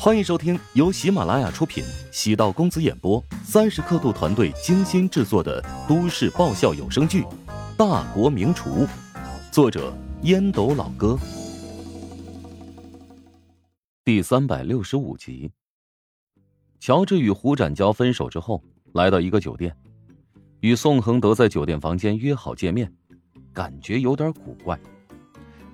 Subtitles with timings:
[0.00, 7.22] 欢迎收听由喜马拉雅出品、喜道公子演播、三十刻度团队精心制作的都市爆笑有声剧
[7.76, 8.86] 《大国名厨》，
[9.50, 9.92] 作者
[10.22, 11.18] 烟斗老哥，
[14.04, 15.50] 第三百六十五集。
[16.78, 18.62] 乔治与胡展娇分手之后，
[18.92, 19.76] 来到一个酒店，
[20.60, 22.90] 与宋恒德在酒店房间约好见面，
[23.52, 24.78] 感觉有点古怪。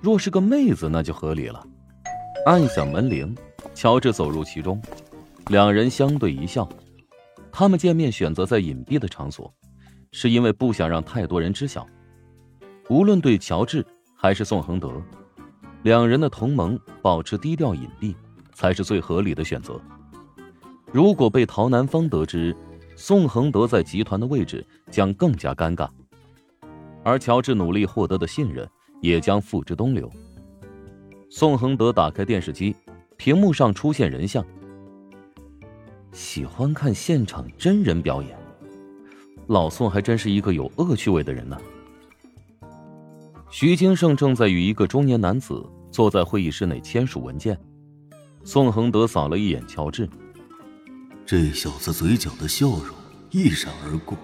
[0.01, 1.63] 若是个妹子，那就合理了。
[2.47, 3.35] 按响门铃。
[3.75, 4.81] 乔治走入其中，
[5.47, 6.67] 两人相对一笑。
[7.51, 9.53] 他们见面选择在隐蔽的场所，
[10.13, 11.85] 是因为不想让太多人知晓。
[12.89, 13.85] 无论对乔治
[14.15, 14.89] 还是宋恒德，
[15.83, 18.15] 两人的同盟保持低调隐蔽
[18.53, 19.79] 才是最合理的选择。
[20.91, 22.55] 如果被陶南方得知
[22.95, 25.89] 宋恒德在集团的位置，将更加尴尬，
[27.03, 28.65] 而乔治努力获得的信任
[29.01, 30.09] 也将付之东流。
[31.29, 32.73] 宋恒德打开电视机。
[33.17, 34.45] 屏幕上出现人像。
[36.11, 38.37] 喜欢看现场真人表演，
[39.47, 41.57] 老宋还真是一个有恶趣味的人呢。
[43.49, 47.57] 徐金胜正在与一个中年男子坐在会议室内签署文件。
[48.43, 50.07] 宋恒德扫了一眼乔治，
[51.25, 52.95] 这小子嘴角的笑容
[53.31, 54.17] 一闪而过，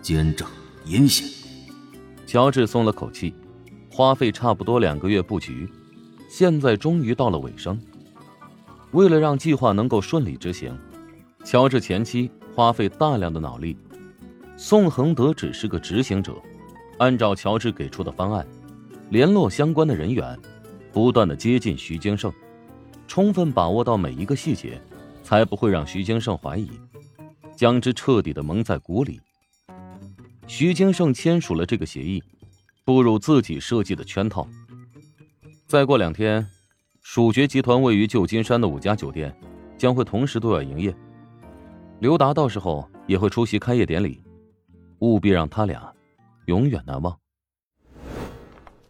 [0.00, 0.46] 奸诈
[0.84, 1.26] 阴险。
[2.26, 3.34] 乔治松了口气，
[3.90, 5.68] 花费差不多两个月布局。
[6.28, 7.80] 现在终于到了尾声。
[8.92, 10.76] 为了让计划能够顺利执行，
[11.44, 13.76] 乔治前期花费大量的脑力。
[14.56, 16.34] 宋恒德只是个执行者，
[16.98, 18.46] 按照乔治给出的方案，
[19.10, 20.38] 联络相关的人员，
[20.92, 22.32] 不断的接近徐金胜，
[23.06, 24.80] 充分把握到每一个细节，
[25.22, 26.70] 才不会让徐金胜怀疑，
[27.54, 29.20] 将之彻底的蒙在鼓里。
[30.46, 32.22] 徐金胜签署了这个协议，
[32.84, 34.48] 步入自己设计的圈套。
[35.66, 36.48] 再过两天，
[37.00, 39.36] 蜀爵集团位于旧金山的五家酒店
[39.76, 40.96] 将会同时对外营业。
[41.98, 44.22] 刘达到时候也会出席开业典礼，
[45.00, 45.92] 务必让他俩
[46.44, 47.18] 永远难忘。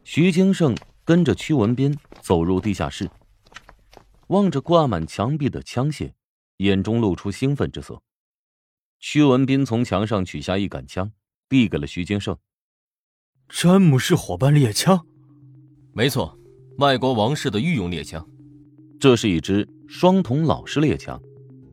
[0.04, 3.10] 徐金胜跟着屈文斌走入地下室，
[4.26, 6.12] 望着挂满墙壁的枪械，
[6.58, 8.02] 眼中露出兴奋之色。
[8.98, 11.10] 屈文斌从墙上取下一杆枪，
[11.48, 12.36] 递给了徐金胜
[13.48, 15.06] ：“詹姆士伙伴猎枪，
[15.94, 16.35] 没错。”
[16.78, 18.22] 外国王室的御用猎枪，
[19.00, 21.18] 这是一支双筒老式猎枪，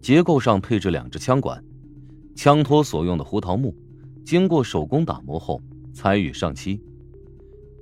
[0.02, 1.62] 结构上配置两支枪管，
[2.36, 3.76] 枪托所用的胡桃木，
[4.24, 5.62] 经过手工打磨后
[5.94, 6.82] 才予上漆，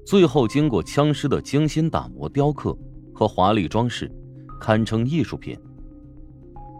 [0.03, 2.75] 最后经过枪师的精心打磨雕刻
[3.13, 4.11] 和华丽装饰，
[4.59, 5.55] 堪称艺术品。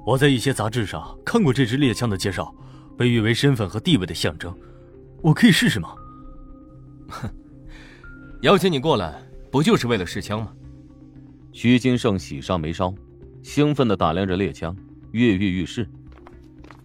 [0.08, 2.52] 我在一些杂志上看过这支猎枪的介绍，
[2.98, 4.52] 被誉为身份和地位的象征，
[5.22, 5.94] 我可以试试吗？
[7.10, 7.30] 哼，
[8.42, 9.22] 邀请你过来。
[9.52, 10.54] 不就是为了试枪吗？
[11.52, 12.96] 徐金胜喜上眉梢，
[13.44, 14.74] 兴奋地打量着猎枪，
[15.12, 15.88] 跃跃欲试。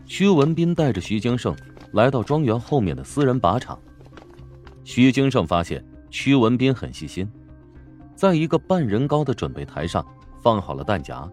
[0.04, 1.56] 徐文斌带着徐金胜
[1.92, 3.78] 来到庄园后面的私人靶场。
[4.82, 7.30] 徐金胜发现徐文斌很细心，
[8.16, 10.04] 在一个半人高的准备台上
[10.42, 11.28] 放好了弹夹，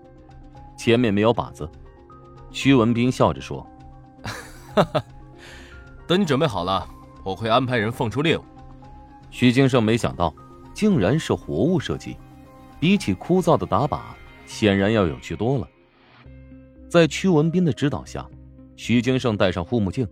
[0.77, 1.67] 前面没有靶子。
[2.51, 3.67] 徐文斌笑着说
[4.75, 5.03] ：“哈哈，
[6.05, 6.87] 等你准备好了，
[7.23, 8.43] 我会安排人放出猎物。”
[9.31, 10.31] 徐金胜没想到。
[10.73, 12.17] 竟然是活物射击，
[12.79, 13.99] 比起枯燥的打靶，
[14.45, 15.67] 显然要有趣多了。
[16.89, 18.27] 在屈文斌的指导下，
[18.75, 20.07] 徐金胜戴上护目镜，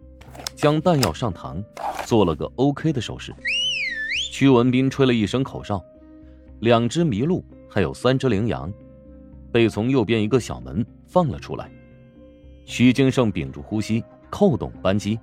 [0.55, 1.63] 将弹药上膛，
[2.05, 3.33] 做了个 OK 的手势。
[4.31, 5.83] 屈文斌吹了一声口哨，
[6.59, 8.71] 两只麋鹿还有三只羚羊，
[9.51, 11.69] 被从右边一个小门放了出来。
[12.65, 15.19] 徐金胜屏住呼吸，扣动扳机。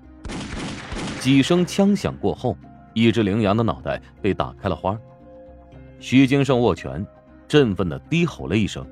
[1.21, 2.57] 几声枪响过后，
[2.95, 4.99] 一只羚羊的脑袋被打开了花。
[6.01, 7.05] 徐金胜握拳，
[7.47, 8.87] 振奋的低吼了一声。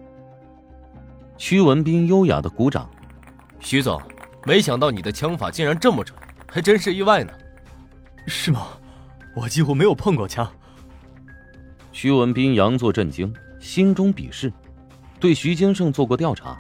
[1.37, 2.91] 徐文斌优雅的鼓掌。
[3.61, 4.01] 徐总，
[4.45, 6.19] 没想到你的枪法竟然这么准，
[6.51, 7.33] 还真是意外呢。
[8.27, 8.69] 是吗？
[9.35, 10.51] 我几乎没有碰过枪。
[11.93, 14.53] 徐文斌佯作震惊，心中鄙视，
[15.21, 16.59] 对徐金胜做过调查。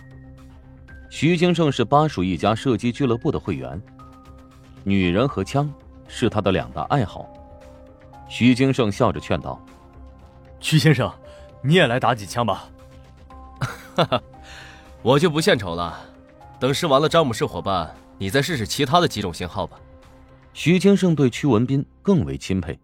[1.10, 3.80] 徐金胜是巴蜀一家射击俱乐部的会员，
[4.84, 5.72] 女人和枪
[6.06, 7.28] 是他的两大爱好。
[8.28, 9.60] 徐金胜笑着劝道。
[10.60, 11.12] 徐先生，
[11.62, 12.68] 你也来打几枪吧。
[13.94, 14.22] 哈哈，
[15.02, 15.98] 我就不献丑了。
[16.58, 19.78] 等试完了詹姆士伙伴，你再试试其他的几种型号吧。
[20.52, 22.78] 徐金胜对屈文斌更为钦佩。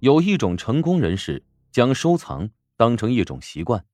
[0.00, 3.84] 有一种成功人士将收藏当成一种习惯，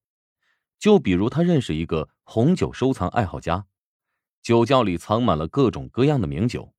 [0.79, 3.67] 就比如他认识一个红酒收藏爱好家，
[4.43, 6.73] 酒窖里藏满了各种各样的名酒。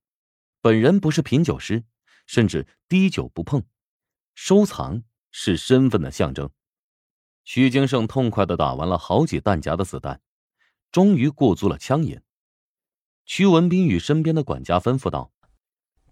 [0.60, 1.84] 本人不是品酒师，
[2.26, 3.62] 甚至滴酒不碰，
[4.34, 5.02] 收藏。
[5.30, 6.50] 是身份的象征。
[7.44, 10.20] 徐金胜痛快的打完了好几弹夹的子弹，
[10.92, 12.20] 终于过足了枪瘾。
[13.24, 15.32] 屈文斌与身边的管家吩咐道：“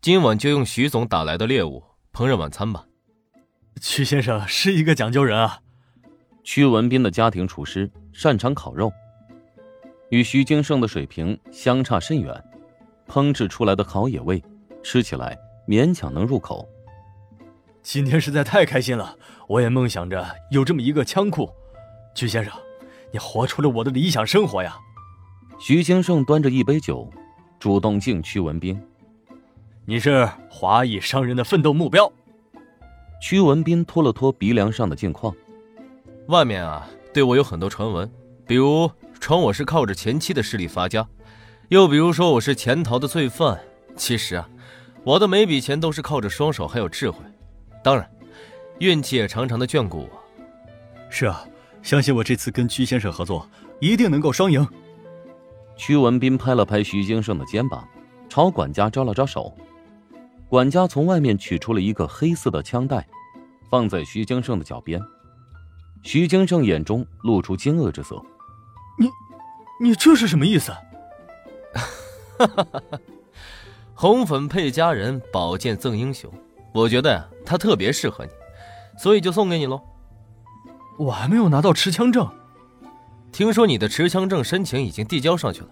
[0.00, 2.87] 今晚就用徐总打来的猎物烹饪晚餐吧。”
[3.81, 5.61] 屈先生是一个讲究人啊。
[6.43, 8.91] 屈文斌的家庭厨师擅长烤肉，
[10.11, 12.43] 与徐金胜的水平相差甚远，
[13.06, 14.43] 烹制出来的烤野味，
[14.82, 16.67] 吃起来勉强能入口。
[17.90, 21.50] 今天实在太开心了，我也梦想着有这么一个枪库。
[22.14, 22.52] 曲先生，
[23.11, 24.76] 你活出了我的理想生活呀！
[25.58, 27.11] 徐先生端着一杯酒，
[27.58, 28.79] 主动敬屈文斌
[29.88, 32.12] ：“你是华裔商人的奋斗目标。”
[33.23, 35.35] 屈文斌拖了拖鼻梁上的镜框
[36.29, 38.06] ：“外面啊，对我有很多传闻，
[38.46, 41.08] 比如传我是靠着前妻的势力发家，
[41.69, 43.58] 又比如说我是潜逃的罪犯。
[43.96, 44.46] 其实啊，
[45.05, 47.20] 我的每笔钱都是靠着双手还有智慧。”
[47.83, 48.09] 当然，
[48.79, 50.25] 运气也常常的眷顾我。
[51.11, 51.45] 是啊，
[51.83, 53.49] 相信我这次跟屈先生合作，
[53.81, 54.67] 一定能够双赢。
[55.77, 57.89] 屈文斌拍了拍徐金胜的肩膀，
[58.29, 59.57] 朝管家招了招手。
[60.49, 63.07] 管家从外面取出了一个黑色的枪袋，
[63.71, 65.01] 放在徐金胜的脚边。
[66.03, 68.21] 徐金胜眼中露出惊愕之色
[68.99, 69.09] ：“你，
[69.81, 70.73] 你这是什么意思？”
[72.39, 73.01] 哈哈哈哈
[73.95, 76.33] 红粉配佳人，宝剑赠英雄。
[76.73, 78.31] 我觉得呀，他特别适合你，
[78.99, 79.81] 所以就送给你喽。
[80.99, 82.29] 我还没有拿到持枪证，
[83.33, 85.69] 听说你的持枪证申请已经递交上去了，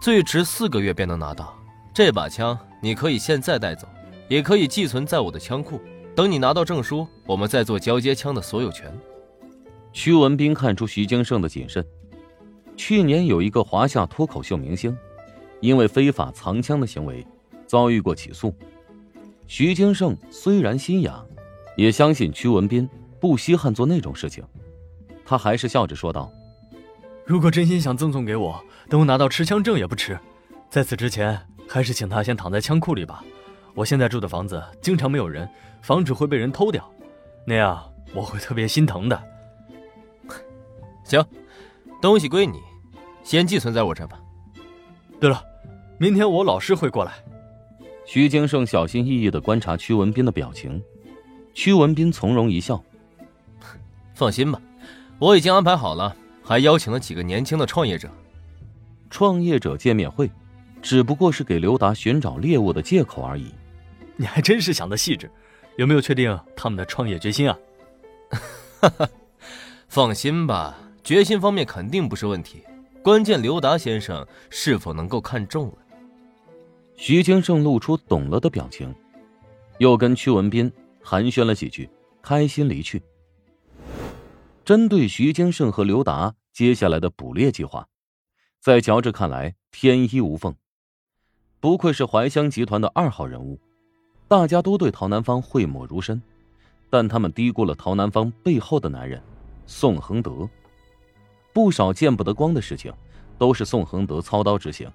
[0.00, 1.54] 最迟四个月便能拿到。
[1.92, 3.86] 这把枪你可以现在带走，
[4.26, 5.78] 也可以寄存在我的枪库。
[6.16, 8.90] 等你拿到证书，我们再做交接枪的所有权。
[9.92, 11.84] 徐文斌看出徐金胜的谨慎。
[12.74, 14.96] 去年有一个华夏脱口秀明星，
[15.60, 17.26] 因为非法藏枪的行为，
[17.66, 18.54] 遭遇过起诉。
[19.54, 21.26] 徐金胜虽然心痒，
[21.76, 22.88] 也相信屈文斌
[23.20, 24.42] 不稀罕做那种事情，
[25.26, 26.32] 他还是笑着说道
[27.26, 30.18] ：“如果真心想赠送给我，等我拿到持枪证也不迟。
[30.70, 31.38] 在此之前，
[31.68, 33.22] 还是请他先躺在枪库里吧。
[33.74, 35.46] 我现在住的房子经常没有人，
[35.82, 36.90] 防止会被人偷掉，
[37.46, 39.22] 那样我会特别心疼的。
[41.04, 41.22] 行，
[42.00, 42.58] 东西归你，
[43.22, 44.18] 先寄存在我这吧。
[45.20, 45.44] 对了，
[45.98, 47.12] 明天我老师会过来。”
[48.12, 50.82] 徐金胜小心翼翼的观察屈文斌的表情，
[51.54, 52.78] 屈文斌从容一笑
[54.12, 54.60] ：“放心吧，
[55.18, 58.10] 我已经安排好了，还邀请了几个年轻的创业者。
[59.08, 60.30] 创业者见面会，
[60.82, 63.46] 只不过是给刘达寻找猎物的借口而已。
[64.16, 65.30] 你还真是想的细致，
[65.78, 67.58] 有没有确定他们的创业决心啊
[68.78, 69.08] ？”“哈哈，
[69.88, 72.62] 放心吧，决心方面肯定不是问题，
[73.02, 75.78] 关键刘达先生是否能够看中了。”
[77.04, 78.94] 徐金胜露出懂了的表情，
[79.78, 80.70] 又跟屈文斌
[81.02, 81.90] 寒暄了几句，
[82.22, 83.02] 开心离去。
[84.64, 87.88] 针对徐金胜和刘达接下来的捕猎计划，
[88.60, 90.54] 在乔治看来天衣无缝。
[91.58, 93.58] 不愧是怀乡集团的二号人物，
[94.28, 96.22] 大家都对陶南方讳莫如深，
[96.88, 99.20] 但他们低估了陶南方背后的男人
[99.66, 100.48] 宋恒德。
[101.52, 102.94] 不少见不得光的事情，
[103.38, 104.88] 都是宋恒德操刀执行。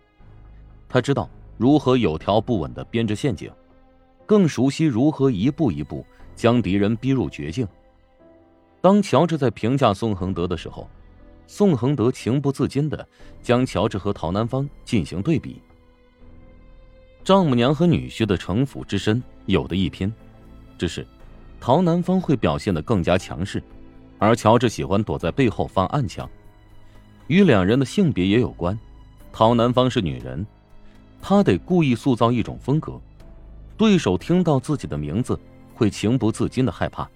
[0.88, 1.30] 他知道。
[1.58, 3.52] 如何有条不紊的编织陷阱，
[4.26, 6.06] 更熟悉如何一步一步
[6.36, 7.68] 将敌人逼入绝境。
[8.80, 10.88] 当乔治在评价宋恒德的时候，
[11.48, 13.06] 宋恒德情不自禁的
[13.42, 15.62] 将乔治和陶南方进行对比。
[17.24, 20.14] 丈母娘和女婿的城府之深有的一拼，
[20.78, 21.06] 只是
[21.60, 23.62] 陶南方会表现的更加强势，
[24.20, 26.30] 而乔治喜欢躲在背后放暗枪。
[27.28, 28.78] 与两人的性别也有关，
[29.34, 30.46] 陶南方是女人。
[31.22, 33.00] 他得故意塑造一种风格，
[33.76, 35.40] 对手听到自己的名字
[35.74, 37.10] 会情不自禁的害怕。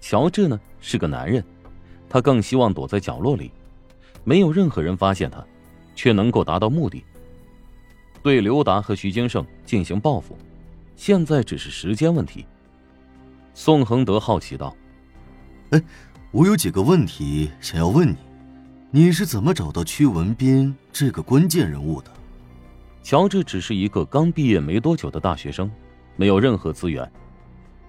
[0.00, 1.44] 乔治呢是个男人，
[2.08, 3.52] 他更希望躲在角落里，
[4.24, 5.44] 没有任何人发现他，
[5.94, 7.04] 却能够达到目的。
[8.22, 10.36] 对刘达和徐金胜进行报复，
[10.96, 12.44] 现在只是时间问题。
[13.54, 14.74] 宋恒德好奇道
[15.70, 15.82] ：“哎，
[16.30, 18.16] 我有几个问题想要问你，
[18.90, 22.10] 你是怎么找到屈文斌这个关键人物的？”
[23.02, 25.70] 乔治只是一个刚毕业没多久的大学生，
[26.16, 27.10] 没有任何资源。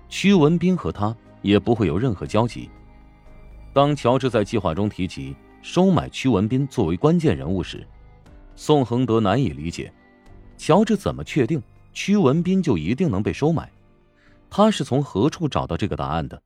[0.09, 2.69] 屈文斌和他也不会有任何交集。
[3.71, 7.85] 当乔治在计划中提及收买屈文斌作为关键人物时，
[8.55, 9.91] 宋恒德难以理解，
[10.57, 11.61] 乔治怎么确定
[11.93, 13.71] 屈文斌就一定能被收买？
[14.49, 16.41] 他是从何处找到这个答案的？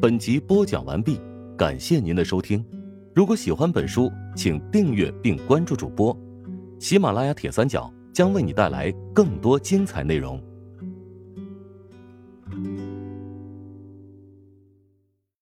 [0.00, 1.20] 本集播讲完毕，
[1.56, 2.64] 感谢您的收听。
[3.14, 6.16] 如果喜欢本书，请订阅并关注主播。
[6.78, 10.42] 喜马拉雅铁三角将为你带来更多精彩内容。